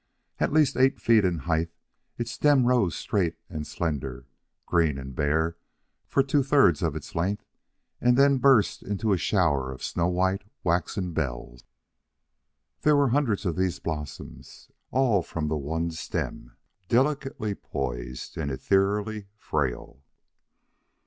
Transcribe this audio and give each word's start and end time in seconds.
At 0.39 0.51
least 0.51 0.77
eight 0.77 0.99
feet 0.99 1.23
in 1.23 1.37
height, 1.41 1.69
its 2.17 2.31
stem 2.31 2.65
rose 2.65 2.95
straight 2.95 3.35
and 3.49 3.67
slender, 3.67 4.25
green 4.65 4.97
and 4.97 5.13
bare 5.13 5.57
for 6.07 6.23
two 6.23 6.41
thirds 6.41 6.81
its 6.81 7.13
length, 7.13 7.45
and 8.01 8.17
then 8.17 8.39
burst 8.39 8.81
into 8.81 9.13
a 9.13 9.17
shower 9.19 9.71
of 9.71 9.83
snow 9.83 10.07
white 10.07 10.41
waxen 10.63 11.11
bells. 11.13 11.65
There 12.81 12.95
were 12.95 13.09
hundreds 13.09 13.45
of 13.45 13.55
these 13.55 13.77
blossoms, 13.77 14.71
all 14.89 15.21
from 15.21 15.49
the 15.49 15.55
one 15.57 15.91
stem, 15.91 16.57
delicately 16.87 17.53
poised 17.53 18.39
and 18.39 18.49
ethereally 18.49 19.27
frail. 19.37 20.01